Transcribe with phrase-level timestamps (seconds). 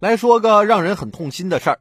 [0.00, 1.80] 来说个让人很痛心的事儿。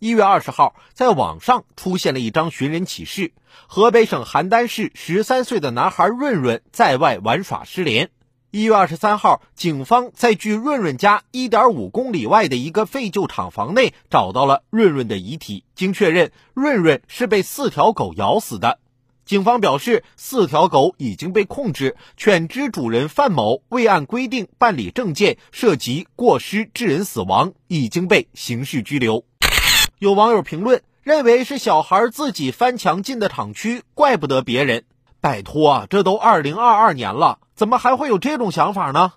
[0.00, 3.32] 一月二十号，在网上出现了一张寻人启事：
[3.68, 8.10] 河北省邯郸市十三岁的男孩润润在外玩耍失联。
[8.50, 15.64] 一月二十三号，警方在距润润家一点五公里外的一个废旧厂房内找到了润润的遗体。
[15.76, 18.80] 经确认，润润是被四条狗咬死的。
[19.24, 29.24] 警方表示，四条狗已经被控制，犬只主人范某未按规定办理证件，涉及过失致人死亡，已经被刑事拘留。
[29.98, 34.84] 有网友评论认为是小孩自己翻墙进的厂区，怪不得别人。
[35.22, 39.14] 拜托啊，这都二零二二年了，怎么还会有这种想法呢？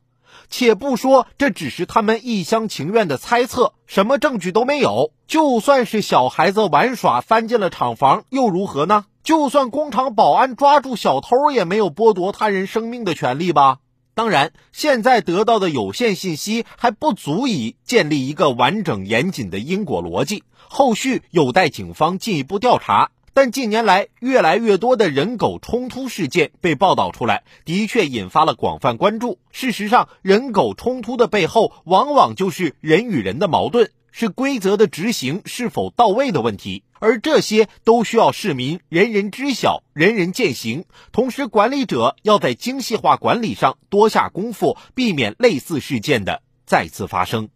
[0.49, 5.11] 且不说这只是他们一厢情愿的猜测，什么证据都没有。
[5.27, 9.05] 就算是小孩子玩耍翻进了厂房，又如何呢？
[9.23, 13.79] 就算工厂保安抓住小偷，也没有剥夺他人生命的权利吧？
[14.13, 23.11] 当然，现在得到的有限信息还不足以建立一个完整严谨的因果逻辑，后续有待警方进一步调查。
[23.37, 29.37] 但近年来，越来越多的人狗冲突事件被报道出来，的确引发了广泛关注。
[29.51, 36.83] 事实上，人狗冲突的背后，往往就是人与人的矛盾，是规则的执行是否到位的问题。
[36.97, 40.85] 而这些都需要市民人人知晓、人人践行。
[41.11, 47.49] 同时，管理者要在精细化管理上多下功夫，避免类似事件的再次发生。